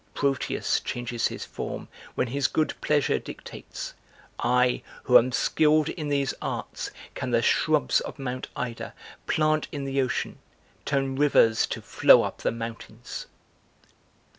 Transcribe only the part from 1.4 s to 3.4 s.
form when his good pleasure